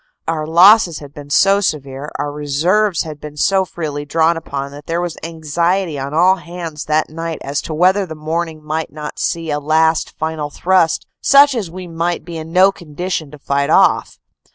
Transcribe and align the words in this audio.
Our 0.27 0.47
losses 0.47 0.97
had 0.97 1.13
been 1.13 1.29
so 1.29 1.59
severe, 1.61 2.09
our 2.17 2.31
reserves 2.31 3.03
had 3.03 3.21
been 3.21 3.37
so 3.37 3.65
freely 3.65 4.03
drawn 4.03 4.35
upon, 4.35 4.71
that 4.71 4.87
there 4.87 4.99
was 4.99 5.15
anxiety 5.23 5.99
on 5.99 6.11
all 6.11 6.37
hands 6.37 6.85
that 6.85 7.11
night 7.11 7.37
as 7.43 7.61
to 7.61 7.73
whether 7.75 8.07
the 8.07 8.15
morning 8.15 8.63
might 8.63 8.91
not 8.91 9.19
see 9.19 9.51
a 9.51 9.59
last 9.59 10.17
final 10.17 10.49
thrust 10.49 11.05
such 11.21 11.53
as 11.53 11.69
we 11.69 11.85
might 11.85 12.25
be 12.25 12.35
in 12.39 12.51
no 12.51 12.71
condition 12.71 13.29
to 13.29 13.37
fight 13.37 13.69
off. 13.69 14.17